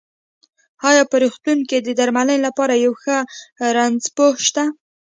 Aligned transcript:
ايا 0.89 1.03
په 1.11 1.15
روغتون 1.23 1.59
کې 1.69 1.77
د 1.81 1.89
درمنلې 1.99 2.37
لپاره 2.45 2.73
يو 2.85 2.93
ښۀ 3.01 3.17
رنځپوۀ 3.75 4.27
شته؟ 4.45 4.63